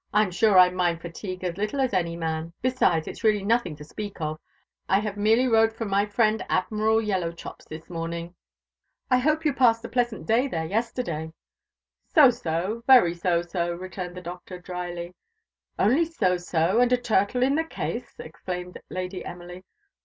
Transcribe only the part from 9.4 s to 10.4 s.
you passed a pleasant